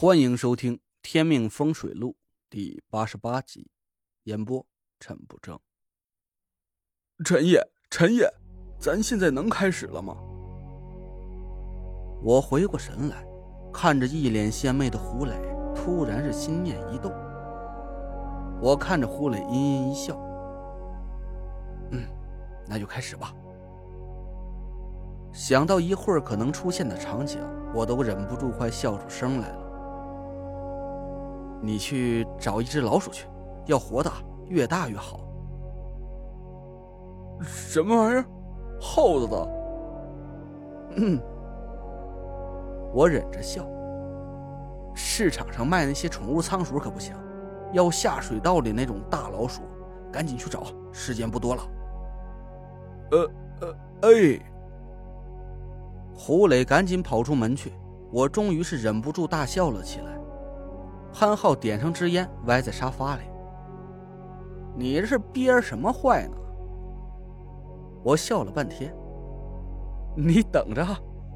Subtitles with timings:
[0.00, 2.10] 欢迎收听《天命风水录》
[2.48, 3.68] 第八十八集，
[4.22, 4.64] 演播
[5.00, 5.58] 陈不正。
[7.24, 7.60] 陈爷，
[7.90, 8.32] 陈爷，
[8.78, 10.16] 咱现在能开始了吗？
[12.22, 13.26] 我回过神来，
[13.72, 15.34] 看着一脸献媚的胡磊，
[15.74, 17.12] 突然是心念一动。
[18.62, 20.14] 我看着胡磊，阴阴一笑
[21.90, 22.06] ：“嗯，
[22.68, 23.34] 那就开始吧。”
[25.34, 27.40] 想到一会儿可能出现的场景，
[27.74, 29.67] 我都忍不住快笑出声来了。
[31.60, 33.26] 你去找一只老鼠去，
[33.66, 34.10] 要活的，
[34.48, 35.20] 越大越好。
[37.42, 38.24] 什么玩意儿？
[38.80, 39.48] 耗子的？
[40.96, 41.20] 嗯，
[42.94, 43.64] 我忍着笑。
[44.94, 47.14] 市场上卖那些宠物仓鼠可不行，
[47.72, 49.62] 要下水道里那种大老鼠，
[50.12, 51.62] 赶紧去找，时间不多了。
[53.12, 54.40] 呃呃，哎。
[56.20, 57.72] 胡磊赶紧跑出门去，
[58.10, 60.17] 我终于是忍不住大笑了起来。
[61.12, 63.22] 潘浩点上支烟，歪在沙发里。
[64.76, 66.36] 你这是憋什么坏呢？
[68.04, 68.94] 我笑了半天。
[70.16, 70.86] 你等着，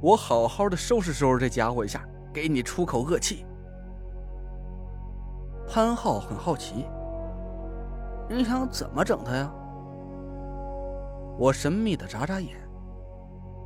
[0.00, 3.44] 我好好的收拾收拾这家伙一下，给你出口恶气。
[5.66, 6.86] 潘浩很好奇，
[8.28, 9.52] 你想怎么整他呀？
[11.36, 12.56] 我神秘的眨眨眼。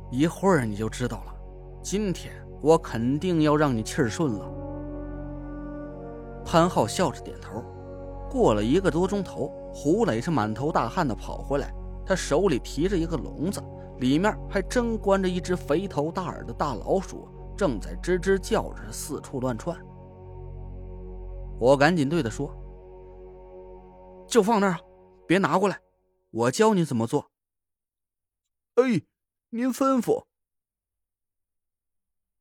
[0.09, 1.35] 一会儿你就知道了。
[1.83, 4.45] 今天我肯定要让你气顺了。
[6.51, 7.63] 潘浩笑着点头。
[8.27, 11.71] 过了一个多钟头，胡磊是满头大汗的跑回来，
[12.03, 13.63] 他手里提着一个笼子，
[13.99, 19.79] 里面还真关着一只肥头大耳的大老鼠，正在吱吱叫着四处乱窜。
[21.59, 22.51] 我赶紧对他说
[24.27, 24.79] ：“就放那儿，
[25.27, 25.79] 别拿过来，
[26.31, 27.29] 我教你怎么做。”
[28.73, 29.03] 哎，
[29.49, 30.23] 您吩咐。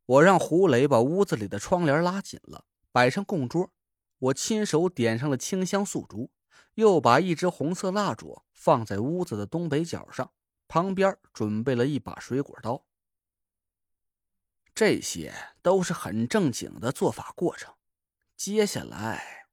[0.07, 3.71] 我让胡磊把屋子里的窗帘拉紧了，摆上供桌。
[4.19, 6.31] 我亲手点上了清香素烛，
[6.75, 10.33] 又把一支红色蜡烛放在屋子的东北角上，
[10.67, 12.85] 旁边准备了一把水果刀。
[14.75, 17.75] 这些都是很正经的做法过程。
[18.37, 19.49] 接下来，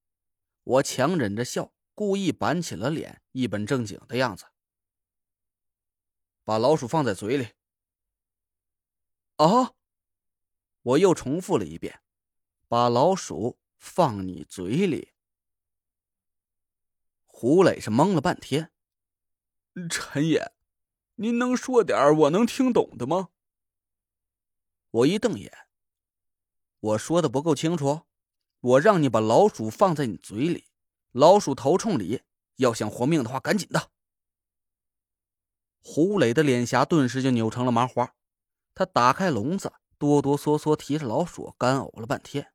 [0.63, 4.45] 我强忍着笑，故意板起了脸，一本正经的样子，
[6.43, 7.49] 把老鼠放在嘴里。
[9.37, 9.73] 啊！
[10.81, 12.01] 我又重复了一遍，
[12.67, 13.59] 把老鼠。
[13.77, 15.13] 放你嘴里！
[17.25, 18.71] 胡磊是懵了半天。
[19.89, 20.53] 陈爷，
[21.15, 23.29] 您能说点我能听懂的吗？
[24.91, 25.51] 我一瞪眼，
[26.79, 28.03] 我说的不够清楚。
[28.61, 30.65] 我让你把老鼠放在你嘴里，
[31.11, 32.23] 老鼠头冲里，
[32.55, 33.91] 要想活命的话，赶紧的。
[35.81, 38.15] 胡磊的脸颊顿时就扭成了麻花，
[38.73, 42.54] 他打开笼子，哆哆嗦嗦提着老鼠，干呕了半天。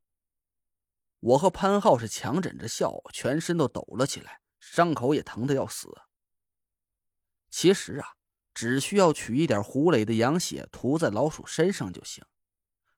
[1.21, 5.89] 我和潘浩是强忍着笑，全身都抖了起来，伤口也疼得要死。
[7.51, 8.17] 其实啊，
[8.55, 12.25] 只需要取一点胡磊的羊血涂在老鼠身上就行。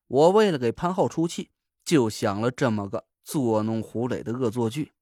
[0.07, 1.51] 我为了给潘浩出气，
[1.85, 4.93] 就想了这么个作弄胡磊的恶作剧。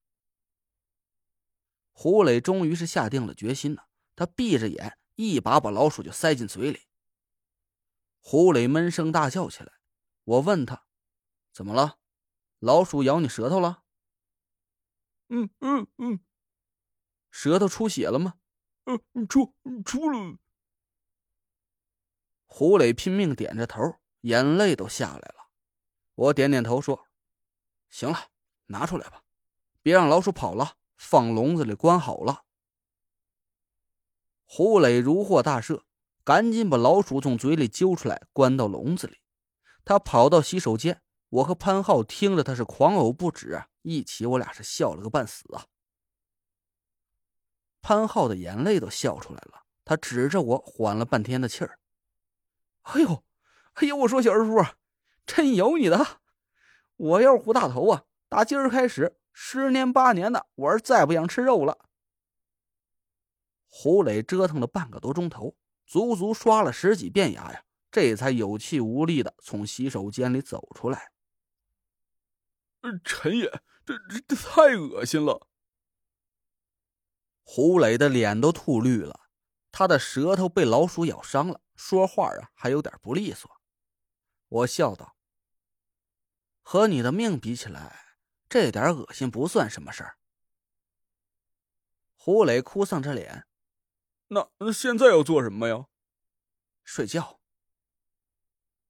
[1.93, 6.87] 胡磊终于是下定了决心了，他闭着眼，一把把老鼠就塞进嘴里。
[8.21, 9.73] 胡磊闷声大叫起来。
[10.25, 10.87] 我问他
[11.53, 11.99] ：“怎么了？”
[12.61, 13.83] 老鼠咬你舌头了？
[15.31, 16.21] 嗯嗯嗯，
[17.31, 18.35] 舌头出血了吗？
[18.85, 19.55] 嗯，出
[19.85, 20.37] 出了。
[22.47, 25.51] 胡磊拼命点着头，眼泪都下来了。
[26.17, 27.09] 我点点头说
[27.89, 28.29] ：“行了，
[28.67, 29.23] 拿出来吧，
[29.81, 32.45] 别让老鼠跑了，放笼子里关好了。”
[34.45, 35.85] 胡磊如获大赦，
[36.25, 39.19] 赶紧把老鼠从嘴里揪出来，关到笼子里。
[39.83, 41.03] 他跑到洗手间。
[41.31, 45.67] 我和潘浩听着，他是狂呕不止，一起我俩是笑了个半死啊。
[47.81, 51.79] 潘浩的眼泪都笑出来了，他指着我，缓了半天的气儿
[52.83, 53.25] ：“哎呦，
[53.75, 53.97] 哎呦！
[53.97, 54.57] 我说小二叔，
[55.25, 56.21] 真有你的！
[56.97, 61.79] 我要是胡大头啊，打今儿开始，十年八年的，我是再不想吃肉了。”
[63.73, 65.57] 胡磊折腾了半个多钟头，
[65.87, 71.13] 足足刷了十几遍牙呀，这才有气无力的从洗手间里走出来。
[73.05, 75.47] 陈爷，这这这太恶心了！
[77.43, 79.29] 胡磊的脸都吐绿了，
[79.73, 83.51] 他的舌头被老鼠咬伤了，说话啊还有点不利索。
[84.49, 85.17] 我笑道
[86.63, 88.17] ：“和你的命比起来，
[88.49, 90.19] 这点恶心不算什么事儿。”
[92.17, 93.47] 胡磊哭丧着脸
[94.29, 95.87] ：“那那现在要做什么呀？
[96.85, 97.41] 睡觉。”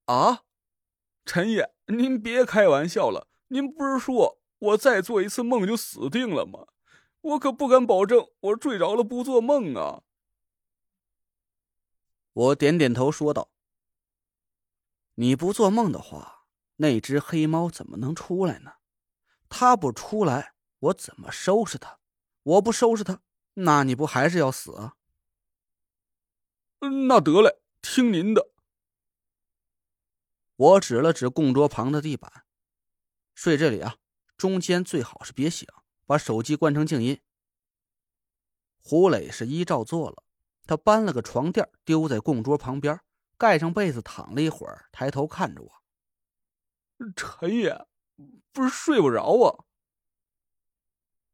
[0.05, 0.43] 啊，
[1.25, 3.27] 陈爷，您别开玩笑了。
[3.53, 6.67] 您不是说我再做一次梦就死定了吗？
[7.19, 10.03] 我可不敢保证我睡着了不做梦啊。
[12.31, 13.51] 我点点头说道
[15.15, 16.45] ：“你不做梦的话，
[16.77, 18.75] 那只黑猫怎么能出来呢？
[19.49, 21.99] 它不出来，我怎么收拾它？
[22.43, 23.21] 我不收拾它，
[23.55, 24.95] 那你不还是要死啊？”
[27.07, 28.49] 那得嘞，听您的。
[30.55, 32.45] 我指了指供桌旁的地板，
[33.43, 33.97] 睡这里啊，
[34.37, 35.67] 中间最好是别醒，
[36.05, 37.19] 把手机关成静音。
[38.83, 40.23] 胡磊是依照做了，
[40.67, 42.99] 他搬了个床垫丢在供桌旁边，
[43.39, 45.71] 盖上被子躺了一会儿，抬头看着我
[47.17, 47.87] ：“陈爷，
[48.53, 49.65] 不是睡不着啊？”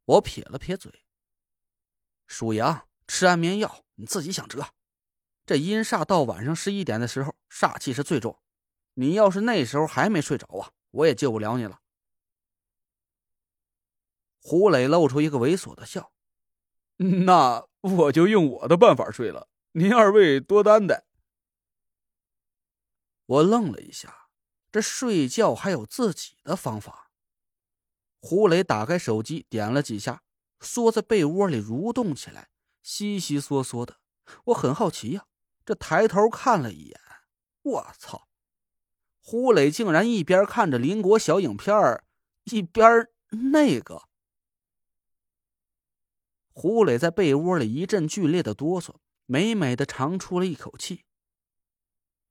[0.08, 1.04] 我撇了撇嘴
[2.26, 4.66] ：“属羊，吃安眠药，你自己想辙。
[5.46, 8.40] 这阴煞到晚上十一点的时候，煞气是最重。”
[8.96, 11.82] 你要是那时候还没睡着啊，我也救不了你了。
[14.50, 16.14] 胡磊露出一个猥琐的笑，
[16.96, 21.04] 那我就用我的办法睡了，您二位多担待。
[23.26, 24.30] 我愣了一下，
[24.72, 27.12] 这睡觉还有自己的方法。
[28.22, 30.24] 胡磊打开手机，点了几下，
[30.62, 32.48] 缩在被窝里蠕动起来，
[32.82, 33.98] 悉悉嗦嗦的。
[34.46, 35.26] 我很好奇呀，
[35.66, 36.98] 这抬头看了一眼，
[37.64, 38.30] 我操！
[39.20, 42.02] 胡磊竟然一边看着邻国小影片
[42.46, 43.10] 一边
[43.52, 44.07] 那个。
[46.60, 48.96] 胡磊在被窝里一阵剧烈的哆嗦，
[49.28, 51.06] 美美的长出了一口气。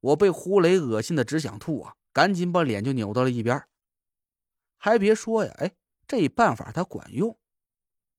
[0.00, 1.94] 我被胡磊恶心的只想吐啊！
[2.12, 3.69] 赶紧把脸就扭到了一边。
[4.78, 5.76] 还别说呀，哎，
[6.08, 7.38] 这办法他管用。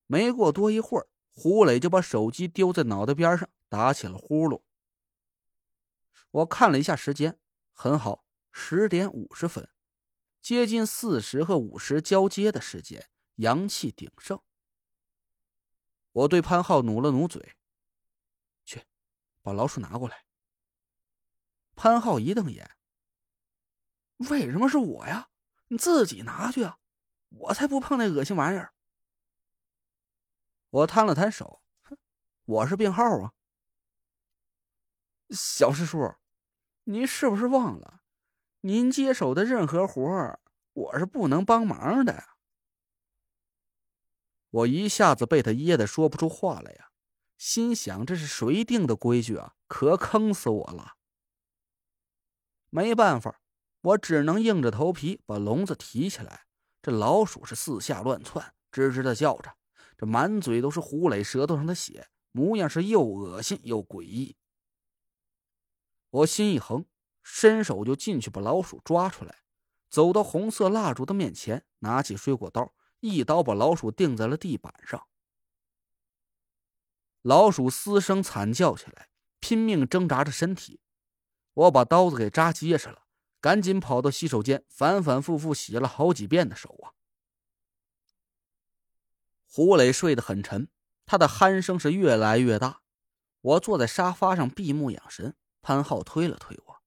[0.06, 4.62] 没过多一会儿，胡磊就把手机丢在脑袋边上，打起了呼噜。
[6.32, 7.38] 我看了一下时间，
[7.74, 8.24] 很好。
[8.54, 9.68] 十点五十分，
[10.42, 14.40] 接近四十和五十交接的时间，阳气鼎盛。
[16.18, 17.56] 我对潘浩努了努嘴
[18.66, 18.84] ：“去，
[19.44, 20.26] 把老鼠拿过来。”
[21.76, 22.76] 潘浩一瞪眼
[24.32, 25.30] ：“为什么是我呀？
[25.68, 26.80] 你自己拿去啊！
[27.30, 28.74] 我才不碰那恶心玩意儿。”
[30.72, 31.62] 我摊了摊手：“，
[32.46, 33.34] 我是病号啊。”
[35.30, 36.16] 小师叔，
[36.86, 38.02] 您是不是忘了？
[38.62, 40.40] 您接手的任何活儿，
[40.74, 42.37] 我是不能帮忙的。
[44.58, 46.90] 我一下子被他噎得说不出话来呀，
[47.38, 49.54] 心想这是谁定的规矩啊？
[49.68, 50.94] 可坑死我了！
[52.70, 53.42] 没办法，
[53.82, 56.46] 我只能硬着头皮把笼子提起来。
[56.82, 59.54] 这老鼠是四下乱窜，吱吱的叫着，
[59.96, 64.38] 这满嘴都是胡磊舌头上的血，模样是又恶心又诡异。
[66.10, 66.86] 我心一横。
[67.30, 69.40] 伸手就进去把老鼠抓出来，
[69.90, 75.08] 走到红色蜡烛的面前，拿起水果刀，一刀把老鼠钉在了地板上。
[77.22, 79.10] 老鼠嘶声惨叫起来，
[79.40, 80.80] 拼命挣扎着身体。
[81.54, 83.08] 我把刀子给扎结实了，
[83.42, 86.94] 赶紧跑到洗手间，反反复复洗了好几遍的手啊。
[89.46, 90.70] 胡磊睡得很沉，
[91.06, 92.82] 他的鼾声是越来越大。
[93.42, 96.82] 我坐在沙发上闭目养神，潘浩推了推我。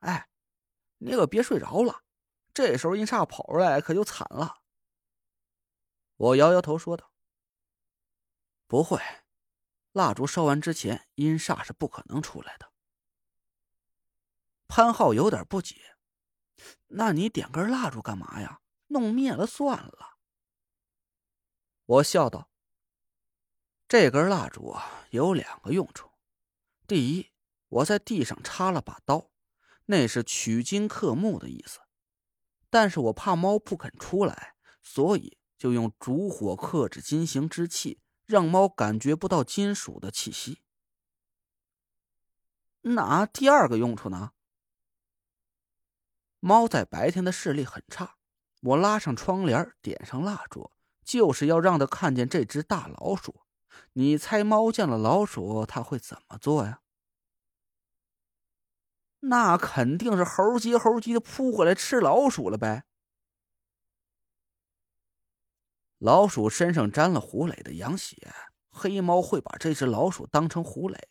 [0.00, 0.28] 哎，
[0.98, 2.02] 你可别睡着了，
[2.56, 4.62] 这时候阴煞跑出来可就惨了。
[6.16, 7.12] 我摇摇头说道
[8.66, 8.98] ：“不会，
[9.92, 12.72] 蜡烛烧完之前，阴煞是不可能出来的。”
[14.68, 15.98] 潘浩有点不解
[16.88, 18.62] ：“那你点根蜡烛干嘛呀？
[18.86, 20.16] 弄灭了算了。”
[21.84, 22.48] 我笑道
[23.86, 26.10] ：“这根蜡烛啊，有两个用处。
[26.88, 27.32] 第一，
[27.68, 29.30] 我在地上插了把刀。”
[29.88, 31.80] 那是取金克木的意思，
[32.78, 40.60] 但是我怕猫不肯出来，所以就用烛火克制金行之气，让猫感觉不到金属的气息。
[42.82, 44.32] 那第二个用处呢？
[46.38, 48.16] 猫在白天的视力很差，
[48.60, 50.70] 我拉上窗帘，点上蜡烛，
[51.02, 53.40] 就是要让它看见这只大老鼠。
[53.94, 56.82] 你猜猫见了老鼠，它会怎么做呀？
[59.28, 62.84] 那肯定是猴急猴急的扑过来吃老鼠了呗。
[65.98, 68.32] 老鼠身上沾了胡磊的羊血，
[68.70, 71.08] 黑猫会把这只老鼠当成胡磊。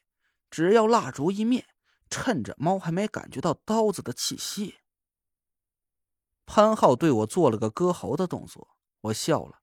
[0.50, 1.68] 只要蜡烛一灭，
[2.10, 4.80] 趁着猫还没感觉到刀子的气息，
[6.46, 9.62] 潘浩对我做了个割喉的动作，我笑了。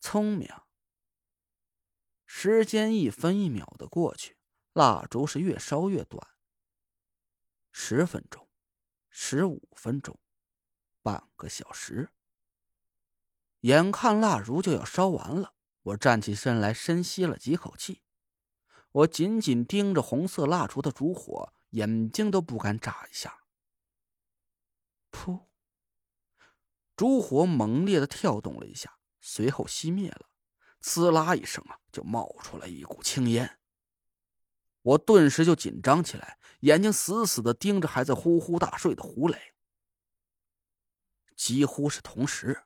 [0.00, 0.48] 聪明。
[2.26, 4.38] 时间一分一秒的过去，
[4.72, 6.26] 蜡烛是越烧越短。
[7.72, 8.48] 十分钟，
[9.08, 10.18] 十五分钟，
[11.02, 12.10] 半个小时。
[13.60, 18.02] 眼看蜡烛就要烧完了，我站起身来，深吸了几口气。
[18.92, 23.44] 我紧紧盯着红色蜡烛的烛火，眼睛都不敢眨一下。
[25.12, 25.46] 噗！
[26.96, 30.28] 烛火猛烈的跳动了一下，随后熄灭了。
[30.82, 33.59] 呲啦一声啊，就冒出来一股青烟。
[34.90, 39.38] 我顿时就紧张起来，眼睛死死的盯着还在呼呼大睡的胡磊。
[41.36, 42.64] 几乎是同时，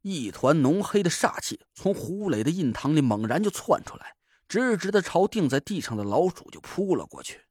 [0.00, 4.16] 一团浓黑的煞气从胡磊的印堂里猛然就窜出来，
[4.48, 7.42] 直直的朝钉在地上的老鼠就扑了过去。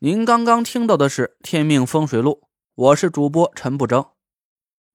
[0.00, 2.42] 您刚刚听到的是《天命风水录》，
[2.74, 4.12] 我是主播陈不争。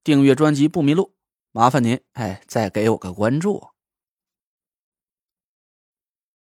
[0.03, 1.15] 订阅专辑不迷路，
[1.51, 3.73] 麻烦您哎，再给我个关注。